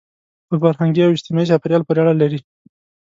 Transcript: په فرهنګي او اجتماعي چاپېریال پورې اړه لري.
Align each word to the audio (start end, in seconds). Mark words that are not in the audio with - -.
په 0.47 0.55
فرهنګي 0.61 1.01
او 1.03 1.13
اجتماعي 1.15 1.45
چاپېریال 1.49 1.81
پورې 1.87 1.99
اړه 2.03 2.13
لري. 2.21 2.39